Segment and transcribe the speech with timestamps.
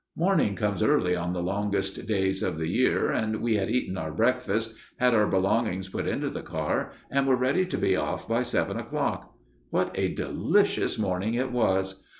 [0.15, 4.11] Morning comes early on the longest days of the year, and we had eaten our
[4.11, 8.41] breakfast, had our belongings put into the car, and were ready to be off by
[8.41, 9.35] seven o'clock.
[9.69, 12.03] What a delicious morning it was!